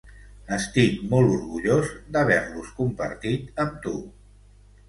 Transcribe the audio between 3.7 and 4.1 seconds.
tu...